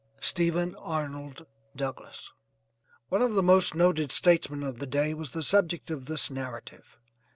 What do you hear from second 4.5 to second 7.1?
of the day was the subject of this narrative.